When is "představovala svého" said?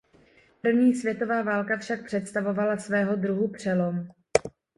2.05-3.15